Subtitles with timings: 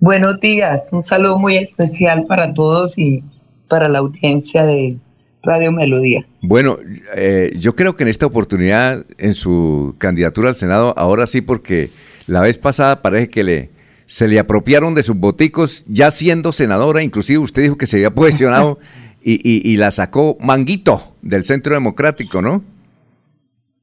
[0.00, 3.24] Buenos días, un saludo muy especial para todos y
[3.66, 4.96] para la audiencia de
[5.42, 6.24] Radio Melodía.
[6.42, 6.78] Bueno,
[7.16, 11.90] eh, yo creo que en esta oportunidad, en su candidatura al Senado, ahora sí, porque
[12.28, 13.70] la vez pasada parece que le
[14.06, 18.14] se le apropiaron de sus boticos ya siendo senadora, inclusive usted dijo que se había
[18.14, 18.78] posicionado
[19.20, 22.62] y, y, la sacó Manguito del Centro Democrático, ¿no?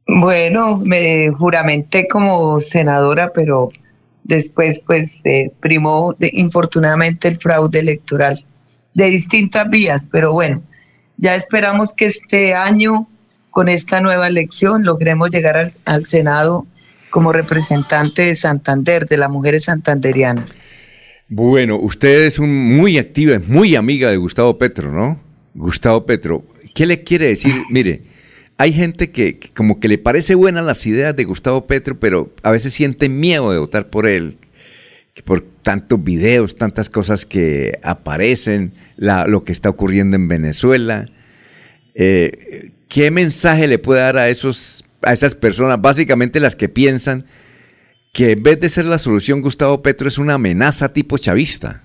[0.07, 3.69] Bueno, me juramenté como senadora, pero
[4.25, 8.43] Después, pues, eh, primó infortunadamente el fraude electoral
[8.95, 10.63] de distintas vías, pero bueno,
[11.17, 13.07] ya esperamos que este año,
[13.51, 16.65] con esta nueva elección, logremos llegar al, Senado
[17.11, 20.59] como representante de Santander, de las mujeres santanderianas.
[21.29, 25.19] Bueno, usted es un muy activa, es muy amiga de Gustavo Petro, ¿no?
[25.53, 27.53] Gustavo Petro, ¿qué le quiere decir?
[27.69, 28.01] Mire,
[28.57, 32.51] hay gente que, como que le parece buena las ideas de Gustavo Petro, pero a
[32.51, 34.37] veces siente miedo de votar por él,
[35.25, 41.07] por tantos videos, tantas cosas que aparecen, lo que está ocurriendo en Venezuela.
[41.95, 47.25] Eh, ¿Qué mensaje le puede dar a, esos, a esas personas, básicamente las que piensan
[48.13, 51.83] que en vez de ser la solución, Gustavo Petro es una amenaza tipo chavista?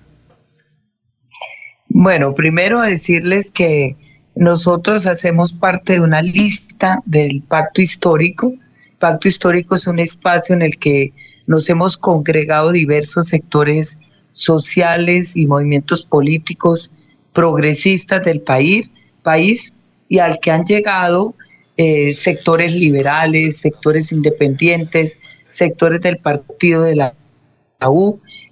[1.89, 3.97] Bueno, primero decirles que
[4.35, 8.53] nosotros hacemos parte de una lista del pacto histórico.
[8.99, 11.13] pacto histórico es un espacio en el que
[11.47, 13.97] nos hemos congregado diversos sectores
[14.33, 16.91] sociales y movimientos políticos
[17.33, 18.89] progresistas del país,
[19.23, 19.73] país
[20.07, 21.35] y al que han llegado
[21.77, 27.13] eh, sectores liberales, sectores independientes, sectores del partido de la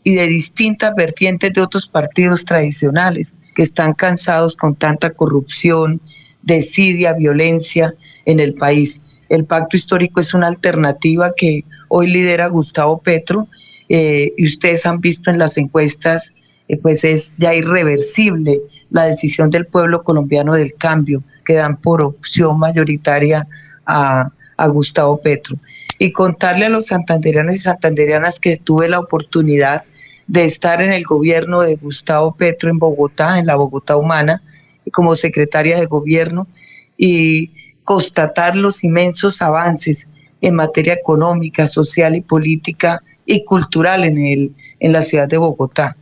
[0.03, 6.02] y de distintas vertientes de otros partidos tradicionales que están cansados con tanta corrupción,
[6.41, 7.94] desidia, violencia
[8.25, 9.03] en el país.
[9.30, 13.47] El pacto histórico es una alternativa que hoy lidera Gustavo Petro
[13.88, 16.33] eh, y ustedes han visto en las encuestas,
[16.67, 22.02] eh, pues es ya irreversible la decisión del pueblo colombiano del cambio que dan por
[22.02, 23.47] opción mayoritaria
[23.85, 25.58] a, a Gustavo Petro.
[25.97, 29.84] Y contarle a los santanderianos y santanderianas que tuve la oportunidad
[30.28, 34.42] de estar en el gobierno de Gustavo Petro en Bogotá, en la Bogotá Humana,
[34.92, 36.47] como secretaria de gobierno,
[36.97, 37.52] y
[37.84, 40.08] constatar los inmensos avances
[40.42, 45.97] en materia económica, social y política y cultural en, el, en la ciudad de Bogotá.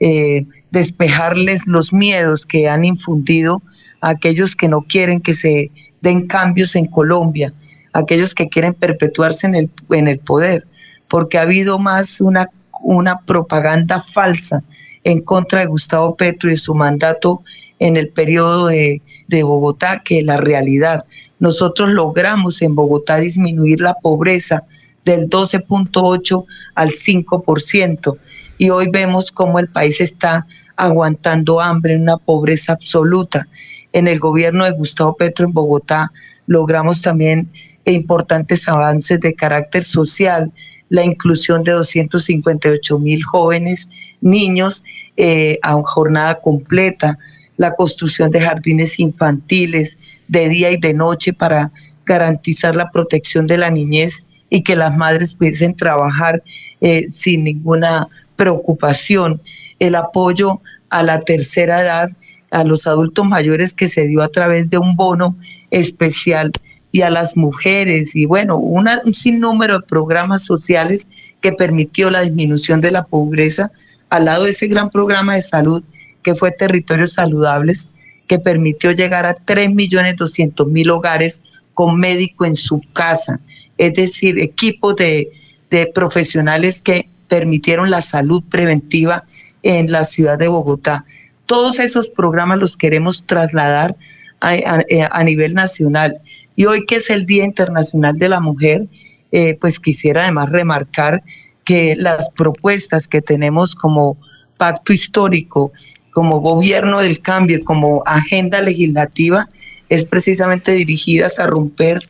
[0.00, 3.62] Eh, despejarles los miedos que han infundido
[4.00, 5.70] a aquellos que no quieren que se
[6.00, 7.52] den cambios en Colombia,
[7.98, 10.66] aquellos que quieren perpetuarse en el, en el poder,
[11.08, 12.50] porque ha habido más una,
[12.82, 14.62] una propaganda falsa
[15.04, 17.42] en contra de Gustavo Petro y su mandato
[17.78, 21.04] en el periodo de, de Bogotá que la realidad.
[21.38, 24.64] Nosotros logramos en Bogotá disminuir la pobreza
[25.04, 26.44] del 12.8
[26.74, 28.18] al 5%
[28.58, 30.46] y hoy vemos cómo el país está
[30.76, 33.48] aguantando hambre, una pobreza absoluta.
[33.92, 36.12] En el gobierno de Gustavo Petro en Bogotá
[36.46, 37.48] logramos también
[37.84, 40.52] importantes avances de carácter social,
[40.90, 43.88] la inclusión de 258 mil jóvenes,
[44.20, 44.84] niños
[45.16, 47.18] eh, a jornada completa,
[47.56, 49.98] la construcción de jardines infantiles
[50.28, 51.70] de día y de noche para
[52.06, 56.42] garantizar la protección de la niñez y que las madres pudiesen trabajar
[56.80, 59.42] eh, sin ninguna preocupación,
[59.80, 60.60] el apoyo
[60.90, 62.10] a la tercera edad,
[62.50, 65.36] a los adultos mayores que se dio a través de un bono
[65.70, 66.52] especial
[66.92, 68.16] y a las mujeres.
[68.16, 71.08] Y bueno, un sinnúmero de programas sociales
[71.42, 73.70] que permitió la disminución de la pobreza.
[74.08, 75.82] Al lado de ese gran programa de salud
[76.22, 77.90] que fue Territorios Saludables,
[78.28, 81.42] que permitió llegar a 3.200.000 hogares
[81.74, 83.40] con médico en su casa,
[83.78, 85.30] es decir, equipos de,
[85.70, 89.24] de profesionales que permitieron la salud preventiva
[89.62, 91.04] en la ciudad de Bogotá.
[91.46, 93.96] Todos esos programas los queremos trasladar
[94.40, 96.20] a, nivel nacional.
[96.56, 98.86] Y hoy que es el Día Internacional de la Mujer,
[99.32, 101.22] eh, pues quisiera además remarcar
[101.64, 104.16] que las propuestas que tenemos como
[104.56, 105.72] pacto histórico,
[106.12, 109.48] como gobierno del cambio, como agenda legislativa,
[109.88, 112.00] es precisamente dirigidas a romper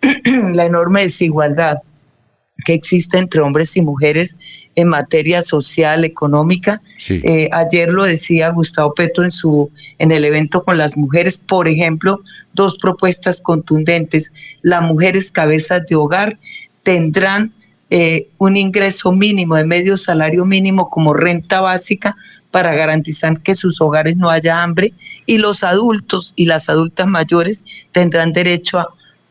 [0.52, 1.78] la enorme desigualdad
[2.64, 4.36] que existe entre hombres y mujeres
[4.76, 6.80] en materia social, económica.
[7.08, 11.68] Eh, ayer lo decía Gustavo Petro en, su, en el evento con las mujeres, por
[11.68, 12.20] ejemplo,
[12.52, 14.32] dos propuestas contundentes.
[14.62, 16.38] Las mujeres cabezas de hogar
[16.82, 17.52] tendrán
[17.90, 22.16] eh, un ingreso mínimo de medio salario mínimo como renta básica
[22.50, 24.92] para garantizar que sus hogares no haya hambre
[25.26, 28.88] y los adultos y las adultas mayores tendrán derecho a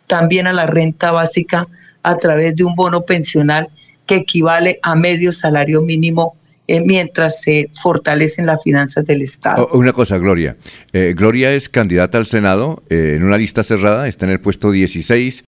[0.07, 1.67] también a la renta básica
[2.03, 3.69] a través de un bono pensional
[4.05, 6.35] que equivale a medio salario mínimo
[6.67, 9.67] eh, mientras se fortalecen las finanzas del Estado.
[9.71, 10.55] Oh, una cosa, Gloria.
[10.93, 15.43] Eh, Gloria es candidata al Senado en una lista cerrada, está en el puesto 16.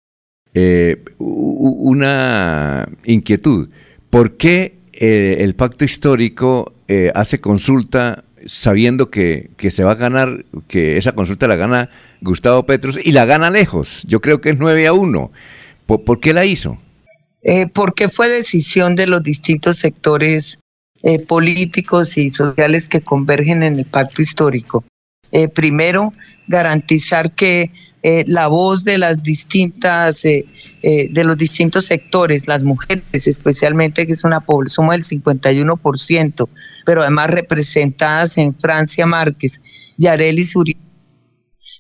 [1.19, 3.69] una inquietud.
[4.11, 6.73] ¿Por qué el pacto histórico
[7.15, 11.91] hace consulta sabiendo que, se va a ganar, que esa consulta la gana
[12.21, 14.05] Gustavo Petros y la gana lejos?
[14.07, 15.33] Yo creo que es 9 a 1.
[15.87, 16.79] ¿Por, qué la hizo?
[17.75, 20.59] Porque fue decisión de los distintos sectores
[21.07, 24.85] eh, políticos y sociales que convergen en el pacto histórico.
[25.33, 26.15] Eh, primero,
[26.47, 27.71] garantizar que
[28.03, 30.45] eh, la voz de las distintas, de
[31.25, 36.49] los distintos sectores, las mujeres especialmente, que es una población del 51%,
[36.87, 39.61] pero además representadas en Francia Márquez,
[39.99, 40.81] Yareli Uribe,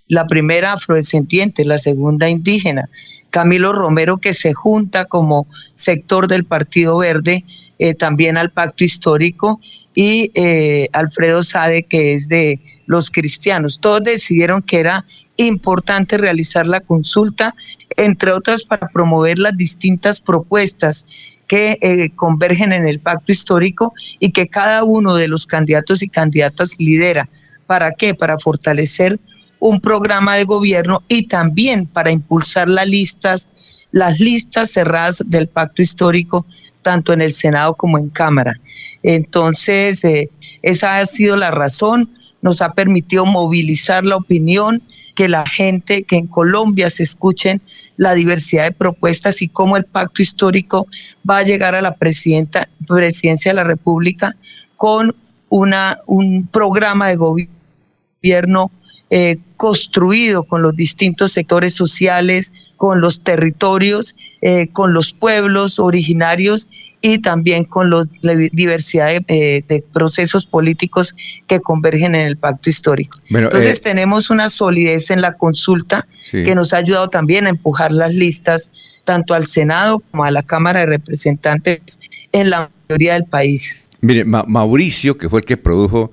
[0.08, 2.88] la primera afrodescendiente, la segunda indígena,
[3.30, 7.44] Camilo Romero que se junta como sector del Partido Verde
[7.80, 9.60] eh, también al pacto histórico
[9.92, 13.80] y eh, Alfredo Sade que es de los cristianos.
[13.80, 15.04] Todos decidieron que era
[15.36, 17.52] importante realizar la consulta,
[17.96, 21.04] entre otras para promover las distintas propuestas
[21.48, 26.08] que eh, convergen en el pacto histórico y que cada uno de los candidatos y
[26.08, 27.28] candidatas lidera.
[27.66, 28.14] ¿Para qué?
[28.14, 29.18] Para fortalecer
[29.64, 33.48] un programa de gobierno y también para impulsar las listas,
[33.92, 36.44] las listas cerradas del pacto histórico,
[36.82, 38.60] tanto en el Senado como en Cámara.
[39.02, 40.28] Entonces, eh,
[40.60, 42.10] esa ha sido la razón,
[42.42, 44.82] nos ha permitido movilizar la opinión,
[45.14, 47.62] que la gente, que en Colombia se escuchen
[47.96, 50.88] la diversidad de propuestas y cómo el pacto histórico
[51.28, 54.36] va a llegar a la presidenta, presidencia de la República
[54.76, 55.16] con
[55.48, 58.70] una, un programa de gobierno
[59.16, 66.68] eh, construido con los distintos sectores sociales, con los territorios, eh, con los pueblos originarios
[67.00, 71.14] y también con la diversidad eh, de, procesos políticos
[71.46, 73.20] que convergen en el pacto histórico.
[73.30, 78.12] Entonces tenemos una solidez en la consulta que nos ha ayudado también a empujar las
[78.12, 78.72] listas
[79.04, 82.00] tanto al Senado como a la Cámara de Representantes
[82.32, 83.88] en la mayoría del país.
[84.00, 86.10] Mire, Mauricio, que fue el que produjo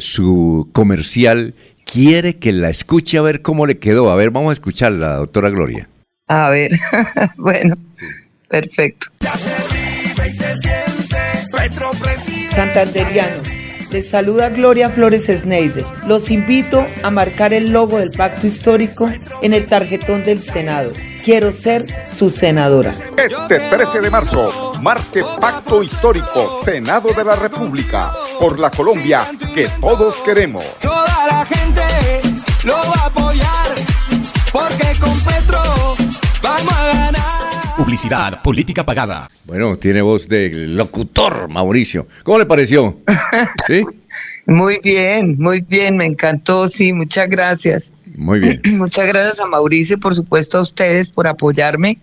[0.00, 1.54] su comercial
[1.90, 4.10] quiere que la escuche a ver cómo le quedó.
[4.10, 5.88] A ver, vamos a escucharla, doctora Gloria.
[6.28, 6.70] A ver,
[7.36, 7.76] bueno,
[8.48, 9.08] perfecto.
[12.54, 13.46] Santanderianos,
[13.90, 15.84] les saluda Gloria Flores Sneider.
[16.06, 19.08] Los invito a marcar el logo del pacto histórico
[19.42, 20.92] en el tarjetón del Senado.
[21.24, 22.96] Quiero ser su senadora.
[23.16, 29.68] Este 13 de marzo, marque Pacto Histórico, Senado de la República, por la Colombia que
[29.80, 30.64] todos queremos.
[32.64, 33.74] Lo va a apoyar,
[34.50, 35.62] porque con Petro
[36.42, 37.76] vamos a ganar.
[37.76, 39.28] Publicidad, política pagada.
[39.44, 42.08] Bueno, tiene voz de locutor, Mauricio.
[42.24, 42.98] ¿Cómo le pareció?
[43.68, 43.84] ¿Sí?
[44.46, 47.92] Muy bien, muy bien, me encantó, sí, muchas gracias.
[48.16, 48.60] Muy bien.
[48.76, 51.98] muchas gracias a Mauricio y por supuesto a ustedes por apoyarme,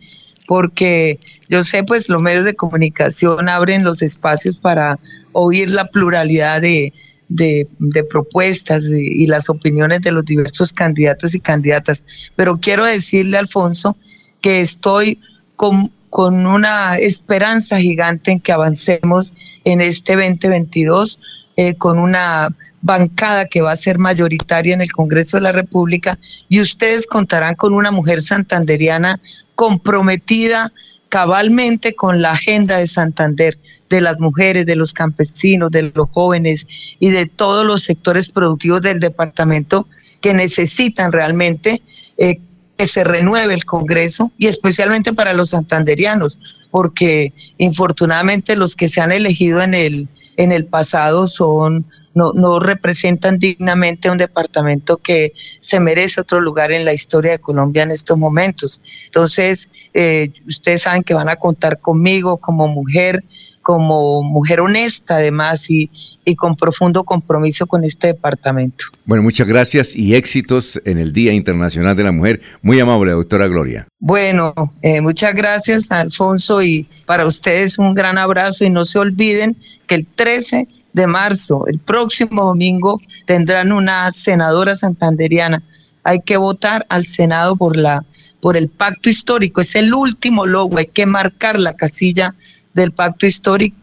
[0.48, 1.20] porque
[1.50, 5.00] yo sé, pues los medios de comunicación abren los espacios para
[5.34, 6.94] oír la pluralidad de,
[7.28, 7.68] de,
[8.10, 12.06] propuestas y las opiniones de los diversos candidatos y candidatas.
[12.36, 13.98] Pero quiero decirle, Alfonso,
[14.42, 15.20] que estoy
[15.56, 19.34] con, con una esperanza gigante en que avancemos
[19.64, 21.20] en este 2022
[21.58, 26.20] eh, con una bancada que va a ser mayoritaria en el Congreso de la República
[26.50, 29.22] y ustedes contarán con una mujer santanderiana
[29.56, 30.74] comprometida
[31.16, 33.58] cabalmente con la agenda de Santander,
[33.90, 36.68] de las mujeres, de los campesinos, de los jóvenes
[37.00, 39.88] y de todos los sectores productivos del departamento
[40.20, 41.82] que necesitan realmente
[42.18, 42.42] eh,
[42.78, 46.38] que se renueve el Congreso y especialmente para los santanderianos,
[46.70, 52.60] porque infortunadamente los que se han elegido en el, en el pasado son no, no
[52.60, 57.92] representan dignamente un departamento que se merece otro lugar en la historia de Colombia en
[57.92, 58.82] estos momentos.
[59.06, 63.24] Entonces, eh, ustedes saben que van a contar conmigo como mujer,
[63.66, 65.90] como mujer honesta además y,
[66.24, 68.86] y, con profundo compromiso con este departamento.
[69.06, 72.42] Bueno, muchas gracias y éxitos en el Día Internacional de la Mujer.
[72.62, 73.88] Muy amable, doctora Gloria.
[74.00, 74.54] Bueno,
[74.84, 79.58] eh, muchas gracias, Alfonso, y para ustedes un gran abrazo y no se olviden
[79.88, 85.64] que el 13 de marzo, el próximo domingo, tendrán una senadora santanderiana.
[86.04, 88.06] Hay que votar al Senado por la
[88.42, 92.36] por el pacto histórico, es el último logo, hay que marcar la casilla
[92.74, 93.78] del pacto histórico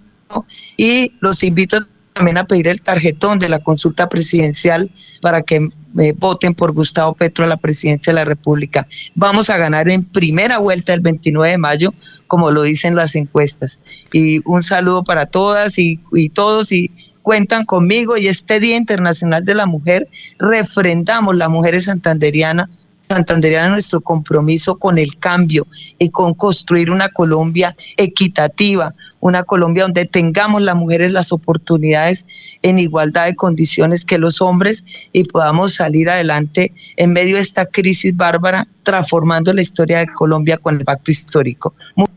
[0.77, 4.91] y los invito también a pedir el tarjetón de la consulta presidencial
[5.21, 5.69] para que
[5.99, 8.87] eh, voten por Gustavo Petro a la presidencia de la República.
[9.15, 11.95] Vamos a ganar en primera vuelta el 29 de mayo,
[12.27, 13.79] como lo dicen las encuestas.
[14.13, 15.99] Y un saludo para todas y,
[16.33, 16.91] todos y
[17.23, 22.69] cuentan conmigo y este Día Internacional de la Mujer refrendamos las mujeres santanderianas
[23.13, 25.67] Santanderiana nuestro compromiso con el cambio
[25.99, 32.27] y con construir una Colombia equitativa, una Colombia donde tengamos las mujeres las oportunidades
[32.63, 37.67] en igualdad de condiciones que los hombres y podamos salir adelante en medio de esta
[37.67, 41.75] crisis bárbara, transformando la historia de Colombia con el pacto histórico.
[41.95, 42.15] Muchas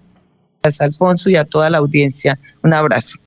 [0.64, 2.40] gracias, Alfonso, y a toda la audiencia.
[2.64, 3.20] Un abrazo.